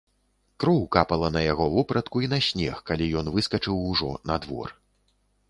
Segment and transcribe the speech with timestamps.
[0.61, 4.77] Кроў капала на яго вопратку і на снег, калі ён выскачыў ужо на двор.